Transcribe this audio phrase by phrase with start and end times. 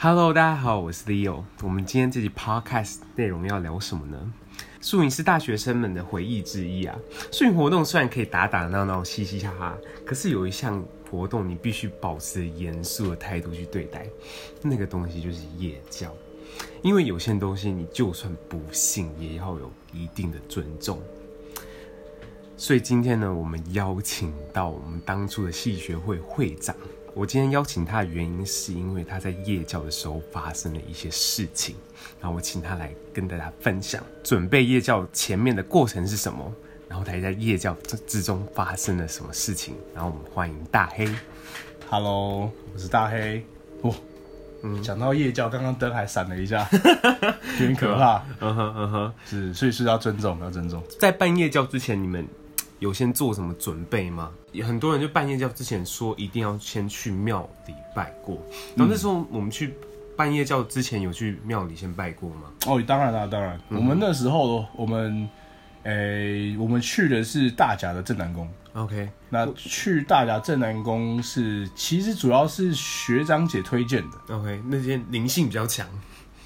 [0.00, 1.42] Hello，大家好，我是 Leo。
[1.60, 4.32] 我们今天这集 Podcast 内容要聊什么呢？
[4.80, 6.96] 宿营是大学生们的回忆之一啊。
[7.32, 10.80] 宿营活动虽然可以打打闹闹、嘻嘻哈哈，可是有一项
[11.10, 14.06] 活动你必须保持严肃的态度去对待，
[14.62, 16.14] 那个东西就是夜教。
[16.80, 21.02] 因为有些东西你就算不信，也要有一定的尊重。
[22.56, 26.76] 所以今天呢，我们邀请到我们当初的系学会会长。
[27.18, 31.74] 我今天邀请他的原因，是因为他在夜教的时候发生了一些事情，
[32.20, 36.54] 然后我请他来跟大家分享准备夜教前面的过程是什么，
[36.88, 37.76] 然后他在夜教
[38.06, 39.74] 之中发生了什么事情。
[39.92, 41.12] 然后我们欢迎大黑。
[41.90, 43.44] Hello，我是大黑。
[43.82, 43.92] 哇，
[44.62, 46.68] 嗯， 讲到夜教，刚刚灯还闪了一下，
[47.58, 48.22] 有点可怕。
[48.38, 50.80] 嗯哼嗯哼，是，所以是要尊重，要尊重。
[51.00, 52.24] 在办夜教之前，你们
[52.78, 54.30] 有先做什么准备吗？
[54.52, 58.40] 有很多人就半夜教之前说一定要先去庙里拜过，
[58.76, 59.74] 然后那时候我们去
[60.16, 62.50] 半夜教之前有去庙里先拜过吗？
[62.66, 63.60] 哦，当然啦，当然。
[63.68, 65.28] 嗯、我们那时候我们，
[65.84, 68.48] 诶、欸，我们去的是大甲的正南宫。
[68.74, 74.36] OK，那去大甲正南宫是其实主要是学长姐推荐的。
[74.36, 75.86] OK，那些灵性比较强。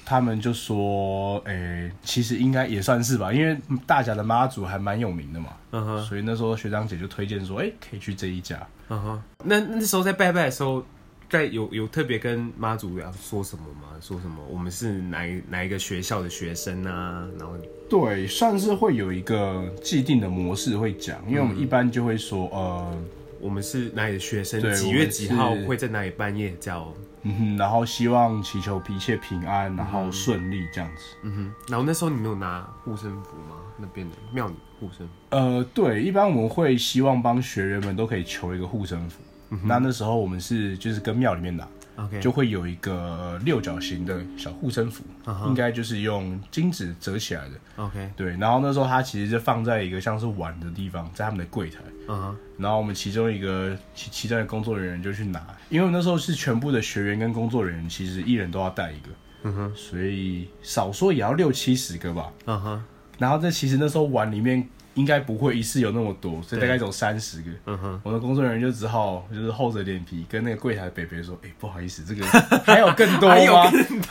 [0.05, 5.49] 他们就说：“诶、欸，其实应该也算是吧，因为大甲的妈祖还蛮有名的嘛。
[5.71, 10.83] 嗯哼，所以那时候学长姐就推荐说：‘诶、欸，可以去这一家。’嗯哼，那那时候在拜拜的时候，
[11.29, 13.89] 在有有特别跟妈祖要说什么吗？
[14.01, 14.37] 说什么？
[14.49, 17.27] 我们是哪一哪一个学校的学生啊？
[17.39, 17.55] 然后
[17.89, 22.97] 对，算是会有一个既定的模式会讲，因为我们一般就会说：‘呃，
[23.39, 24.61] 我们是哪里的学生？
[24.75, 26.93] 几月几号会在哪里办夜教？’
[27.23, 31.15] 嗯哼，然后希望祈求一切平安，然后顺利这样子。
[31.23, 33.55] 嗯哼，然后那时候你没有拿护身符吗？
[33.77, 35.13] 那边的庙里护身符？
[35.29, 39.21] 呃，对，一般我们会希望帮学员们都可以求一个护身符。
[39.63, 41.67] 那那时候我们是就是跟庙里面拿。
[41.95, 42.19] Okay.
[42.19, 45.47] 就会有一个六角形的小护身符，uh huh.
[45.47, 47.55] 应该就是用金纸折起来的。
[47.75, 48.35] OK，对。
[48.37, 51.77] 然后那时候它其实就放在一个像是碗的地方，在他们的柜台。
[52.07, 52.35] Uh huh.
[52.57, 59.51] 然后我们其中一个其其中的工作人员就去拿，因为那时候是全部的学员跟工作人员，其实一人都要带一个。
[59.51, 59.75] Uh huh.
[59.75, 62.33] 所以少说也要六七十个吧。
[62.45, 62.83] 嗯哼
[63.19, 64.67] 然后这其实那时候碗里面。
[64.95, 67.49] 应该不会一次有那么多，所以大概有三十个。
[67.65, 72.25] 嗯哼，我的工作人员就只好就是厚着脸皮跟那个柜台的北北说：“哎、欸，不好意思，这个
[72.65, 73.35] 还有更多吗？
[73.35, 73.43] 还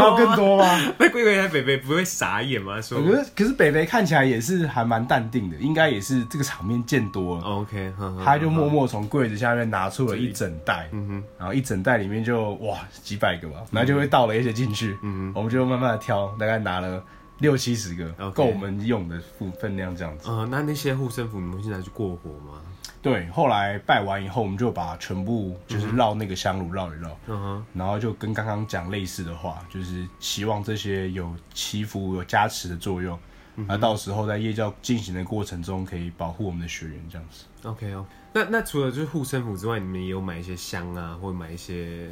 [0.04, 0.64] 有更多，吗？”
[0.98, 2.80] 那柜台北北不会傻眼吗？
[2.80, 7.44] 说，可是可是北北看起来也是还蛮淡定的，应该也是这个场面见多了。
[7.44, 7.92] OK，
[8.24, 17.02] 他就默默从柜子下面拿出了一整袋，嗯哼，然后一整袋里面就哇几百个吧，然后就会倒了一些进去，嗯哼，我们就慢慢的挑，大概拿了。
[17.42, 20.30] 六七十个够.我们用的分分量这样子。
[20.30, 22.62] 呃，那那些护身符你们现在去过火吗？
[23.02, 33.18] 对，后来拜完以后，我们就把全部就是绕那个香炉绕一绕，嗯哼，然后就跟刚刚讲类似的话，就是希望这些有祈福、有加持的作用，
[33.66, 37.44] 那、到时候在夜教进行的过程中，可以保护我们的学员这样子。
[37.64, 42.08] OK 哦，那那除了就是护身符之外，你们也有买一些香啊，或者买一些。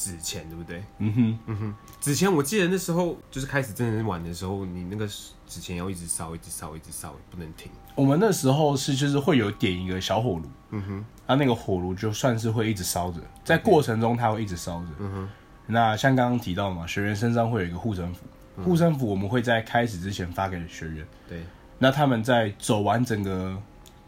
[0.00, 0.82] 纸钱对不对？
[0.96, 5.06] 嗯哼，嗯哼，纸钱我记得那时候就是开始真人玩的时候，你那个
[5.46, 7.70] 纸钱要一直烧，一直烧，一直烧，不能停。
[7.94, 15.28] 我们那时候是就是会有点一个小火炉，嗯哼，它那个火炉就算是会一直烧着，在过程中它会一直烧着，嗯哼。
[15.66, 18.24] 那像刚刚提到嘛，学员身上会有一个护身符，
[18.64, 21.42] 护身符我们会在开始之前发给学员，对，
[21.78, 23.60] 那他们在走完整个。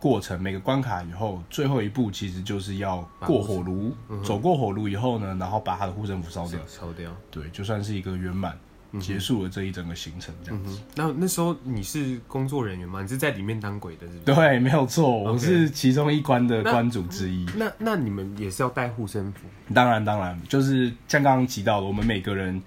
[0.02, 3.94] 过程每个关卡以后，最后一步其实就是要过火炉。
[4.08, 6.58] 嗯、走过火炉以后呢，然后把他的护身符烧掉。
[6.66, 7.08] 烧掉。
[7.30, 8.58] 对，就算是一个圆满
[8.98, 10.76] 结束了这一整个行程这样子。
[10.80, 13.00] 嗯、那那时候你是工作人员吗？
[13.00, 14.24] 你是在里面当鬼的是不是？
[14.24, 17.46] 对，没有错，我是其中一关的关主之一。
[17.56, 19.46] 那那，那你们也是要带护身符？
[19.72, 22.60] 当然当然，就是像刚刚提到的，我们每个人，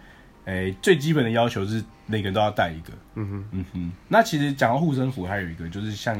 [0.45, 2.93] 欸、最基本的要求是每个人都要带一个。
[3.15, 3.91] 嗯哼嗯哼。
[4.07, 6.17] 那其实讲到护身符，还有一个就是像。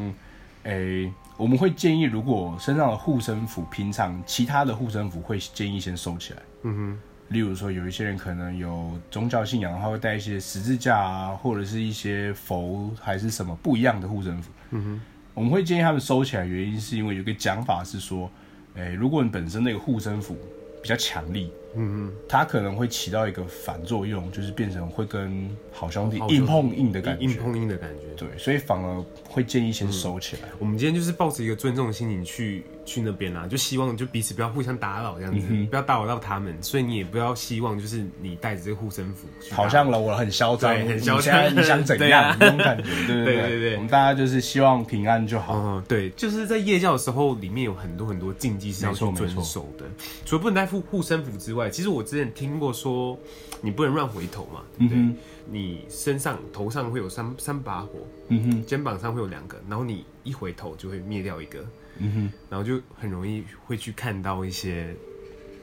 [0.66, 6.42] 诶、欸，我们会建议，如果身上的护身符，平常其他的护身符会建议先收起来。
[6.62, 14.50] 嗯哼，例如说有一些人可能有宗教信仰，他会带一些十字架啊，或者是一些佛还是什么不一样的护身符。
[14.70, 15.00] 嗯哼，
[15.34, 18.30] 我们会建议他们收起来，原因是因为有个讲法是说，
[18.74, 20.36] 诶、欸，如果你本身那个护身符。
[20.82, 30.48] 比较强力，嗯嗯，它可能会起到一个反作用，就是变成会跟好兄弟硬碰硬的感觉，硬碰硬的感觉，对，所以反而会建议先收起来。
[30.58, 42.24] 我们今天就是抱着一个尊重的心情去去那边啦，就希望就彼此不要互相打扰这样子，嗯、不要打扰到他们，所以你也不要希望就是你带着这个护身符，好像了我很嚣张，很嚣张，你想怎样？
[42.30, 45.54] 啊、那种感觉，对对 对，对对对，我们大家就是希望平安就好。
[45.56, 49.84] 嗯，对，就是在夜教的时候，里面有很多很多禁忌是要去遵守的，
[50.24, 53.18] 除了不能带护护身符之外，其实我之前听过说，
[53.60, 54.98] 你不能乱回头嘛，对，对。
[54.98, 55.16] 嗯
[55.48, 57.90] 你身上头上会有三三把火，
[58.30, 61.64] 嗯哼，肩膀上会有两个，然后你一回头就会灭掉一个，
[61.98, 64.92] 嗯哼，然后就很容易会去看到一些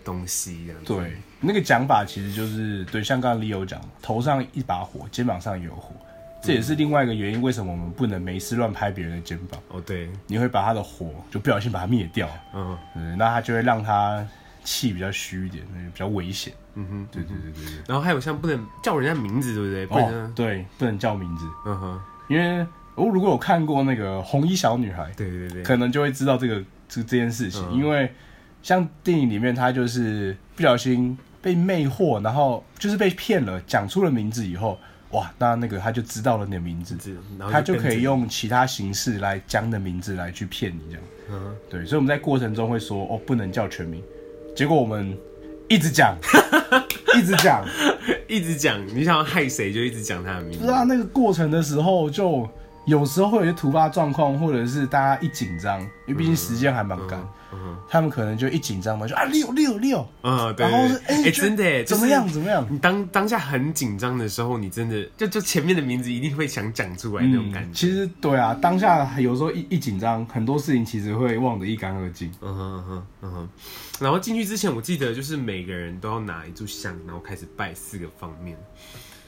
[0.06, 0.94] 东西这样子。
[0.94, 5.94] 对，那个讲法其实就是对，像刚刚 Leo 讲，头上一把火，肩膀上也有火，
[6.42, 9.62] 这也是另外一个原因，为什么我们不能没事乱拍别人的肩膀？
[9.68, 14.26] 哦，对，你会把他的火就不小心把它灭掉，嗯，对，那他就会让他。
[14.64, 16.54] 气比较虚一点，那就比较危险。
[16.76, 17.84] 嗯哼，对对对对对。
[17.88, 19.86] 然后还有像不能叫人家名字，对不对？
[19.86, 21.46] 不能、哦，对，不能叫名字。
[21.66, 22.66] 嗯哼，因为
[22.96, 27.64] 我如果有看过那个红衣小女孩，对对对，可能就会知道这个这这件事情。
[27.72, 28.12] 嗯、因为
[28.62, 34.80] 像电影里面，他就是不小心被魅惑，然后就是被骗了，讲出了名字以后，
[35.12, 36.98] 哇，那那个他就知道了你的名字，
[37.52, 41.02] 他就可以用其他形式来将你的名字来去骗你这样。
[41.32, 44.04] 嗯，对，所以我们在过程中会说，哦，不能叫全名。
[44.56, 45.18] 结果我们
[45.68, 46.16] 一直讲，
[47.18, 47.66] 一直讲，
[48.28, 50.60] 一直讲，你想要害谁就一直讲他的名字。
[50.60, 52.48] 不知道那个过程的时候就。
[52.86, 57.26] 有时候会有些突发状况，或者是大家一紧张，因为毕竟时间还蛮赶，
[57.88, 62.66] 他们可能就一紧张嘛，就啊六六六，嗯，对，然后是哎真的怎么样怎么样？
[62.70, 67.74] 你当当下很紧张的时候，你真的就就前面的名字一定会想讲出来那种感觉。
[67.74, 72.32] 其实对啊，当下有时候一一紧张，很多事情其实会忘得一干二净。
[72.42, 73.50] 嗯哼嗯哼嗯哼。
[74.00, 78.58] 然后进去之前，我记得就是每个人都要拿一炷香，然后开始拜四个方面。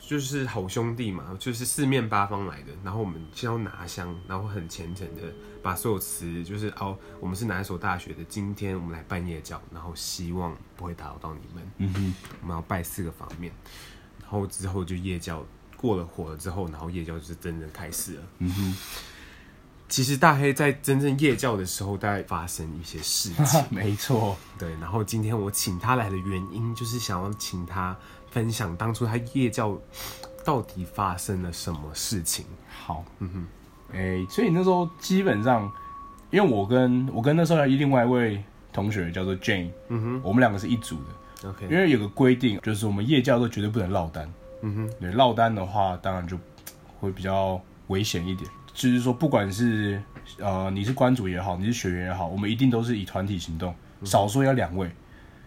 [0.08, 5.24] 就是好兄弟嘛，就是四面八方来的，然后我们先要拿香，然后很虔诚的
[5.64, 11.72] 把所有词，就是哦，我们是哪一所大学的，今天我们来办夜教，然后希望不会打扰到你们。
[11.80, 12.14] 嗯哼，
[12.44, 13.52] 我们要拜四个方面，
[14.22, 15.44] 然后之后就夜教
[15.76, 18.24] 过了火了之后，然后夜教就是真正开始了。
[18.38, 18.78] 嗯哼，
[19.90, 23.66] 其实大黑在真正夜教的时候，大概发生一些事情。
[23.72, 24.70] 没错，对。
[24.80, 27.98] 然后今天我请他来的原因，就是想要请他。
[28.36, 29.80] 分享当初他夜教
[30.44, 32.46] 到底发生了什么事情？
[32.68, 33.48] 好，嗯哼，
[33.94, 35.72] 哎、欸，所以那时候基本上，
[36.32, 38.44] 因为我跟我跟那时候另外一位
[38.74, 44.30] 同学叫做 Jane，嗯哼，我们两个是一组的，OK，因为有个规定，就是我们夜教都绝对不能落单，
[44.64, 46.38] 嗯哼，对，落单的话，当然就
[47.00, 48.52] 会比较危险一点。
[48.74, 50.04] 就是说，不管是
[50.40, 53.74] 呃你是关主也好，你是学员也好，我们一定都是以团体行动，
[54.04, 54.92] 少说要两位。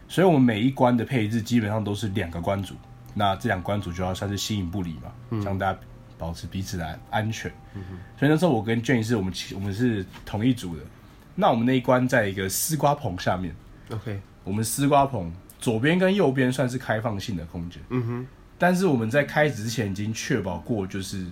[0.09, 2.75] 所以，我们每一关的配置基本上都是两个关主，
[3.13, 5.13] 那这两关主就要算是形影不离嘛，
[5.45, 5.79] 让、嗯、大家
[6.17, 7.53] 保持彼此的安全。
[7.75, 7.83] 嗯、
[8.19, 10.83] 所以那时候我跟 Jane 是我们我们是同一组的。
[11.35, 13.55] 那我们那一关在一个丝瓜棚下面
[13.91, 17.83] ，OK，我们丝瓜棚左边跟右边算是开放性的空间。
[17.91, 18.27] 嗯哼，
[18.59, 21.27] 但是我们在开始之前已经确保过，就是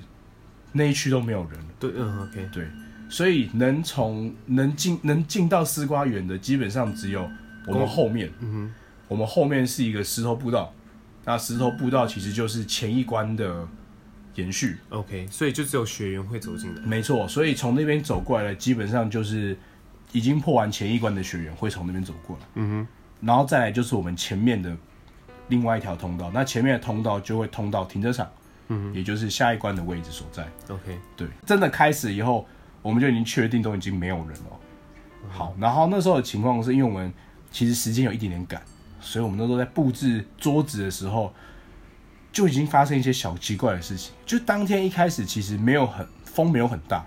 [0.71, 1.67] 那一区都没有人了。
[1.81, 2.69] 对，嗯，OK，对，
[3.09, 7.27] 所以能从能进能进到丝瓜园的，基本上只有。
[7.67, 8.75] 我们后面，嗯哼，
[9.09, 10.73] 我们后面是一个石头步道，
[11.25, 13.67] 那石头步道其实就是前一关的
[14.37, 14.79] 延续。
[14.91, 16.81] OK，所以就只有学员会走进来。
[16.83, 19.57] 没错，所以从那边走过来的，基本上就是
[20.13, 22.43] 已经破完前一关的学员会从那边走过来。
[22.55, 24.77] 嗯哼，然后再来就是我们前面的
[25.49, 28.31] 另外一条通道，那前面的通道就会通到停车场，
[28.69, 30.47] 嗯哼，也就是下一关的位置所在。
[30.69, 32.47] OK，对，真的开始以后，
[32.83, 34.61] 我们就已经确定都已经没有人了。
[35.29, 37.13] 好，然后那时候的情况是因为我们。
[37.51, 38.61] 其实时间有一点点赶，
[39.01, 41.33] 所以我们那时候在布置桌子的时候，
[42.33, 44.13] 就已经发生一些小奇怪的事情。
[44.25, 47.05] 就当天一开始其实没有很风没有很大，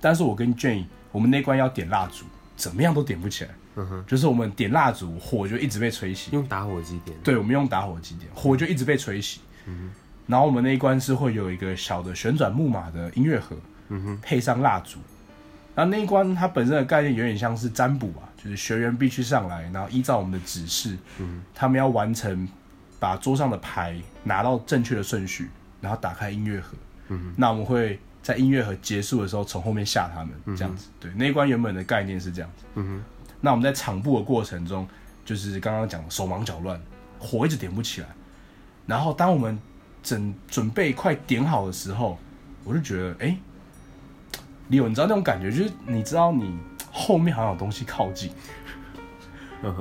[0.00, 2.24] 但是我跟 Jane 我们那关要点蜡烛，
[2.56, 3.50] 怎么样都点不起来。
[3.76, 6.30] 嗯哼，就是我们点蜡烛，火就一直被吹熄。
[6.30, 7.16] 用打火机点？
[7.24, 9.38] 对，我们用打火机点，火就一直被吹熄。
[9.66, 13.56] 嗯哼，然后我们那一关是会有一个小的旋转木马的音乐盒，
[13.88, 15.00] 嗯哼，配上蜡烛。
[15.74, 18.30] 然后那一关它本身的概念有点像是占卜啊。
[18.44, 22.46] 就是学员必须上来，然后依照我们的指示，嗯，他们要完成
[23.00, 25.48] 把桌上的牌拿到正确的顺序，
[25.80, 26.76] 然后打开音乐盒，
[27.08, 30.90] 嗯，那我们会在音乐盒结束的时候从后面吓他们，嗯，这样子。
[31.00, 33.04] 对，那一关原本的概念是这样子，嗯哼。
[33.40, 34.86] 那我们在场布的过程中，
[35.24, 36.78] 就是刚刚讲的手忙脚乱，
[37.18, 38.08] 火一直点不起来。
[38.86, 39.58] 然后当我们
[40.02, 42.18] 整准备快点好的时候，
[42.62, 43.38] 我就觉得，哎，
[44.68, 46.58] 李友，你知道那种感觉，就是你知道你。
[46.96, 48.30] 后面好像有东西靠近，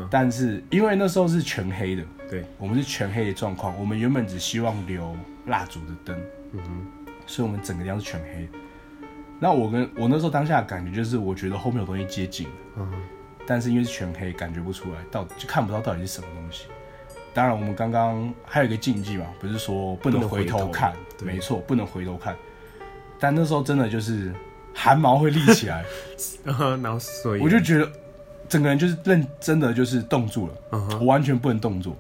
[0.10, 3.80] 但是因为那时候是全黑的，对，我们是全黑的状况。
[3.80, 5.16] 我们原本只希望留
[5.46, 6.20] 蜡烛的灯，
[6.54, 8.50] 嗯哼，所以我们整个地方是全黑。
[9.40, 13.02] 那我跟我那时候当下的感觉就是，我觉得后面有东西接近，嗯哼，
[13.46, 16.66] 但是因为是全黑，感觉不出来，到就看不到到底是什么东西。
[17.32, 20.94] 当然，我们刚刚还有一个禁忌嘛，不是说不能回头看，
[21.24, 22.36] 没错，不能回头看。
[23.20, 24.34] 但那时候真的就是
[24.74, 25.86] 汗毛会立起来，
[26.44, 27.90] 然后所以我就觉得
[28.50, 30.54] 整个人就是认真的就是冻住了，
[31.00, 31.96] 我完全不能动作。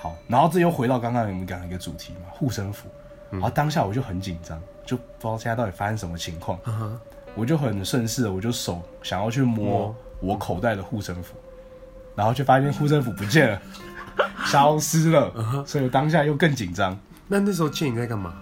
[0.00, 2.88] 好，然后这又回到刚刚我们讲的一个主题嘛，护身符。
[3.30, 6.58] 然后当下我就很紧张，就不知道现在到底发生什么情况。
[7.34, 11.34] 我就很顺势的，我就手想要去摸我口袋的护身符，
[12.14, 13.62] 然后就发现护身符不见了。
[14.44, 15.64] 消失了，uh.
[15.64, 16.98] 所以我当下又更紧张。
[17.26, 18.34] 那那时候见你在干嘛？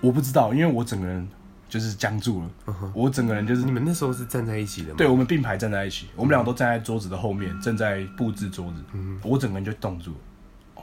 [0.00, 1.28] 我不知道，因为我整个人
[1.72, 2.50] 就是僵住了。
[2.66, 2.90] Uh huh.
[2.94, 3.64] 我整个人就是……
[3.64, 4.96] 你们那时候是站在一起的吗？
[4.98, 8.84] 对，我们并排站在一起，我们两个都站在桌子的后面，正在布置桌子。
[8.94, 9.16] Uh.
[9.22, 10.18] 我整个人就冻住了，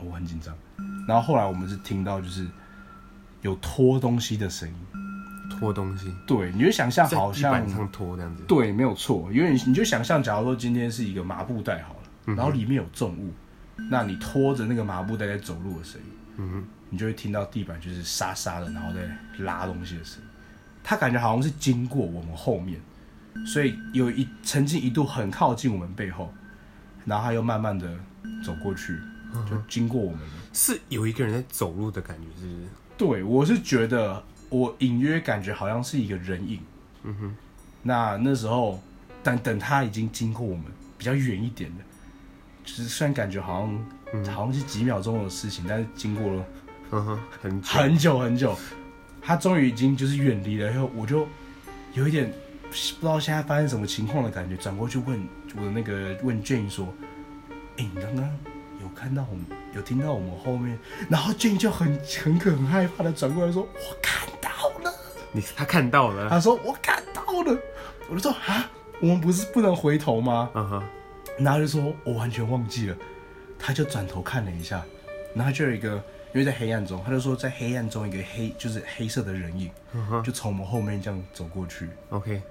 [0.04, 0.52] 我很紧张。
[1.08, 2.48] 然后后来我们是听到就是
[3.44, 4.76] 有拖东西的声音，
[5.60, 6.12] 拖东西。
[6.26, 8.42] 对，你就想象好像板上拖这样子。
[8.48, 13.32] 对，没有错，因为你你就想象，假如说今天是一个麻布袋好了，然后里面有重物。
[13.92, 19.00] 那你拖着那个麻布袋在走路的声音，嗯哼，你就会听到地板就是沙沙的，然后在
[19.44, 20.29] 拉东西的声音。
[20.90, 22.82] 他感觉好像是经过我们后面，
[23.46, 26.34] 所以有一曾经一度很靠近我们背后，
[27.06, 27.88] 然后他又慢慢的
[28.44, 28.98] 走过去，
[29.48, 30.34] 就经过我们了。
[30.52, 32.68] 是有一个人在走路的感觉，是不是？
[32.98, 36.60] 对，我是觉得我隐约感觉好像是一个人影。
[37.04, 37.36] 嗯哼，
[37.84, 38.82] 那那时候，
[39.22, 40.64] 但等他已经经过我们
[40.98, 41.84] 比较远一点的。
[42.66, 48.58] 就是虽然感觉好像、嗯、好像是几秒钟的事情，但是经过了很久很久很久，
[49.22, 50.68] 他终于已经就是远离了。
[50.68, 51.28] 然后我就
[51.94, 52.32] 有一点
[52.64, 56.94] 不知道现在发生什么情况的感觉，转过去问我的那个问 Jane 说
[57.78, 58.26] ：“哎、欸，你刚刚
[58.82, 60.78] 有看到我们，有听到我们后面？”
[61.10, 64.50] 然后 Jane 就很很可很害怕的转过来说：“我看到
[64.84, 64.94] 了。”
[65.32, 66.30] 你他看到了？
[66.30, 67.58] 他说：“我看到了。”
[68.10, 70.84] 我就说：“啊，我们不是不能回头吗？”嗯哼。
[71.38, 72.98] 然后就说，我完全忘记了，
[73.58, 74.84] 他就转头看了一下，
[75.34, 79.72] 然后就有一个，因为在黑暗中，他就说在黑暗中一个黑，就是黑色的人影，
[80.24, 81.90] 就从我们后面这样走过去。
[82.10, 82.42] OK，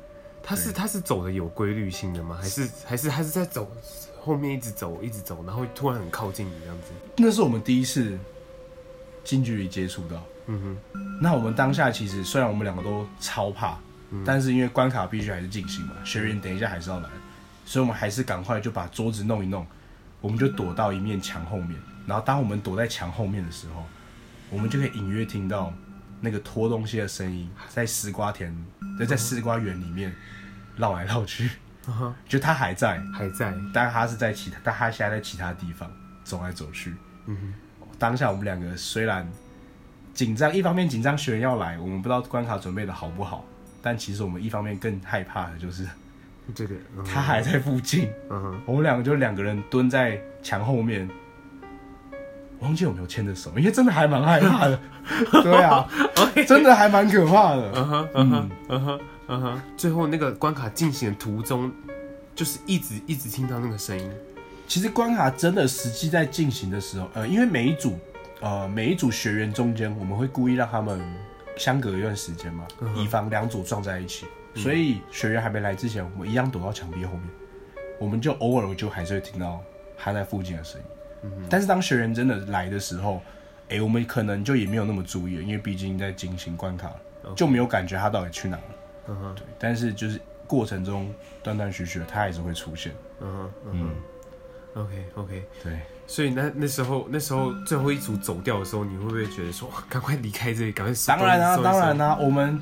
[0.42, 2.38] 他是他是走的有规律性的吗？
[2.40, 3.70] 还是还是他是在走
[4.20, 6.92] 后面一直走一直走，然后突然很靠近你这样子？
[7.16, 8.18] 那是我们第一次
[9.22, 10.22] 近距离接触到。
[10.46, 13.78] 嗯哼，那我们当下其实虽然我们两个都超怕，
[14.10, 17.08] 嗯、但是因为关卡必须还是进行嘛，学员等一下还是要来。
[17.64, 19.66] 所以，我们还是赶快就把桌子弄一弄，
[20.22, 21.78] 我们就躲到一面墙后面。
[22.08, 23.84] 然后，当我们躲在墙后面的时候，
[24.48, 25.72] 我们就可以隐约听到
[26.22, 28.52] 那个拖东西的声音，在丝瓜田，
[28.98, 30.12] 在在丝瓜园里面
[30.76, 31.50] 绕来绕去。
[32.26, 35.90] 就他还在，还在，但他是在其他，但他现在在其他地方
[36.24, 36.94] 走来走去。
[37.26, 39.26] 嗯哼，当下我们两个虽然
[40.14, 43.44] 紧张，一方面紧张学员要来，我们不知道关卡准备的好不好，
[43.82, 45.86] 但其实我们一方面更害怕的就是。
[46.54, 46.74] 这个
[47.04, 51.06] 他还在附近，嗯哼，我们两个就两个人蹲在墙后面，
[52.60, 54.80] 忘记有没有牵着手，因为真的还蛮害怕的，
[55.42, 55.88] 对啊，
[56.46, 58.30] 真的还蛮可怕的，嗯哼，嗯。
[58.30, 61.70] 哼，嗯哼，嗯哼，最后那个关卡进行的途中，
[62.34, 64.10] 就是一直一直听到那个声音。
[64.66, 67.98] 其实关卡真的实际在进行的时候，呃，因为每一组
[68.40, 71.00] 呃每一组学员中间，我们会故意让他们
[71.56, 74.26] 相隔一段时间嘛，以防两组撞在一起。
[74.54, 77.22] 所以学员还没来之前，我们一样躲到墙壁后面，
[78.00, 79.60] 我们就偶尔就还是会听到
[79.96, 80.86] 他在附近的声音。
[81.22, 81.30] 嗯。
[81.48, 83.22] 但是当学员真的来的时候，
[83.68, 86.92] 哎、欸，我们可能就也没有那么注意了，因为毕竟在进行关卡
[87.24, 87.34] ，Okay.
[87.34, 88.62] 就没有感觉他到底去哪了。
[89.08, 89.34] 嗯哼。
[89.34, 89.44] 对。
[89.58, 92.92] 但是就是过程中断断续续，他还是会出现。
[93.20, 93.50] 嗯哼。
[93.72, 93.90] 嗯。
[94.74, 95.44] OK OK。
[95.62, 95.78] 对。
[96.06, 101.12] 所以那那时候那时候最后一组走掉的时候，你会不会觉得说，赶快离开这里，赶快收？
[101.12, 102.60] 当然啊，当然啊，我们。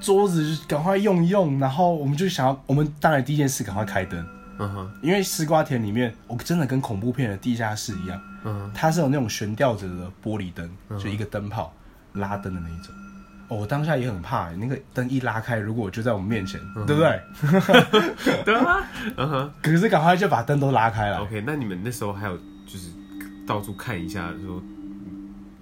[0.00, 4.24] 桌子就赶快用一用，然后我们就想要，我们当然第一件事赶快开灯，
[4.58, 11.72] 嗯哼，因为丝瓜田里面，我真的跟恐怖片的地下室一样，嗯哼，它是有那种悬吊着的玻璃灯，就一个灯泡
[12.14, 12.94] 拉灯的那一种。
[13.48, 17.20] 哦，我当下也很怕，那个灯一拉开，如果我就在我们面前，对不对？
[18.44, 18.86] 对啊，
[19.16, 19.50] 嗯哼。
[19.62, 21.18] 可是赶快就把灯都拉开了。
[21.22, 22.36] OK，那你们那时候还有
[22.66, 22.90] 就是
[23.46, 24.62] 到处看一下，说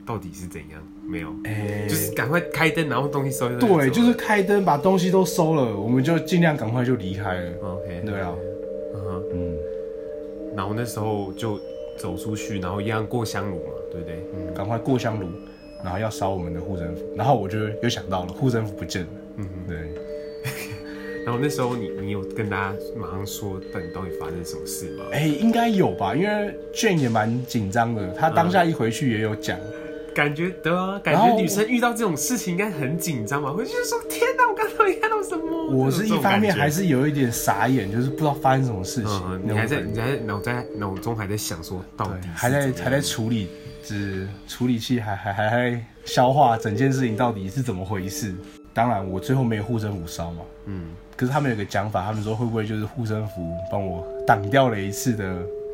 [0.04, 0.82] 到底是怎样？
[1.08, 3.48] 没有，哎、欸，就是赶快开灯，然后东西收。
[3.60, 7.52] 对，就是开灯，把东西都收了，我们就尽量赶快就离开了。
[7.62, 8.32] OK，对啊，
[9.32, 9.56] 嗯
[10.56, 11.60] 然后那时候就
[11.98, 14.24] 走出去，然后一样过香炉嘛，对不对？
[14.34, 15.26] 嗯，赶快过香炉，
[15.84, 19.08] 然后要烧我们的护身符，然后我就又想到了护身符不见了。
[19.36, 19.78] 嗯哼，对。
[21.26, 25.04] 然后那时候你你有跟大家马上说，到底到底发生什么事吗？
[25.12, 29.58] 哎、欸，应该有吧，因为 Jane 也蛮紧张的，他当下一回去也有讲。
[29.58, 29.82] 嗯
[30.16, 33.52] 感觉对啊，感觉女生遇到这种事情应该很紧张吧？
[33.54, 35.55] 我就说天哪，我刚才到底看到什么？
[35.68, 39.22] 我是一方面还是有一点傻眼，就是不知道发生什么事情。
[39.30, 43.48] 嗯、你还在你还在脑在脑中还在想说，到底还在还在处理，
[43.82, 48.34] 就是处理器还还还还消化整件事情到底是怎么回事。
[48.72, 50.42] 当然，我最后没有护身符烧嘛。
[50.66, 50.90] 嗯。
[51.16, 55.24] 可是他们有个讲法，他们说会不会就是护身符帮我挡掉了一次的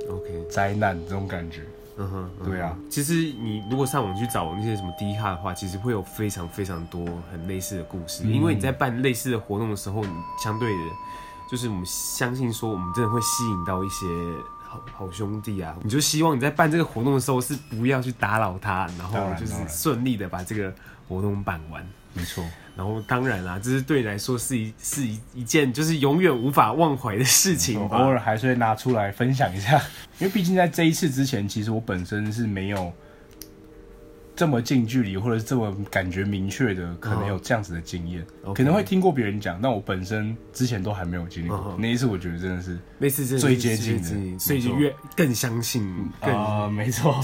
[0.09, 1.63] OK 灾难这种感觉。
[2.03, 2.77] 嗯哼，对啊。
[2.91, 8.25] 其实你如果上网去找那些什么低卡的话，其实会有非常非常多很类似的故事。
[8.25, 10.91] 嗯、因为你在办类似的活动的时候，你相对的，
[11.51, 14.07] 就是我们相信说，我们真的会吸引到一些
[14.63, 15.77] 好好兄弟啊。
[15.83, 20.75] 你就希望你在办这个活动的时候，是不要去打扰他，然后就是顺利的把这个
[21.09, 21.87] 活动办完。
[22.15, 22.45] 没错。
[22.77, 27.79] 然后当然啦，这是对你来说是一是一一件就是永远无法忘怀的事情。
[27.79, 29.77] 偶尔还是会拿出来分享一下，
[30.19, 32.93] 因为毕竟在这一次之前，其实我本身是没有。
[34.35, 38.57] 这么近距离，或者是这么感觉明确的，可能有这样子的经验，oh.
[38.57, 41.59] 可能会听过别人讲，但我本身之前都还没有经历过。
[41.59, 45.87] Oh, 那一次我觉得真的是那次最接近的，所以就越更相信。
[46.21, 47.23] 啊， 没错。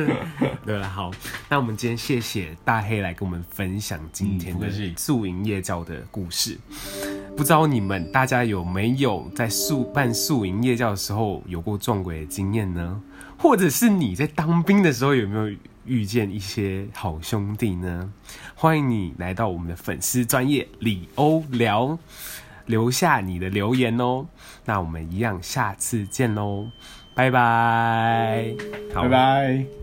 [0.66, 1.10] 对了，好，
[1.48, 6.58] 那我们今天谢谢大黑来跟我们分享今天的宿营夜教的故事。
[7.36, 13.00] 不知道你们大家有没有在宿办宿营夜教的时候有过撞鬼的经验呢？
[13.38, 15.56] 或者是你在当兵的时候有没有？
[15.90, 18.12] 遇见一些好兄弟呢，
[18.54, 21.98] 欢迎你来到我们的粉丝专业李欧聊，
[22.66, 24.24] 留下你的留言哦。
[24.64, 26.68] 那我们一样，下次见喽，
[27.12, 28.54] 拜拜，
[28.94, 29.79] 拜拜。